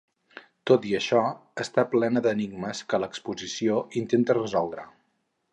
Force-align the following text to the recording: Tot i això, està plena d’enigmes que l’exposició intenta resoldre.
Tot 0.71 0.87
i 0.91 0.93
això, 0.99 1.19
està 1.65 1.85
plena 1.93 2.25
d’enigmes 2.29 2.83
que 2.95 3.03
l’exposició 3.05 3.79
intenta 4.03 4.41
resoldre. 4.43 4.89